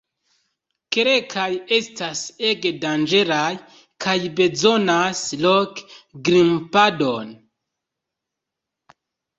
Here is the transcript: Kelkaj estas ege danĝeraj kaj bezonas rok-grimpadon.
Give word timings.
Kelkaj 0.95 1.49
estas 1.77 2.21
ege 2.51 2.71
danĝeraj 2.85 3.45
kaj 4.07 4.17
bezonas 4.41 5.23
rok-grimpadon. 5.45 7.33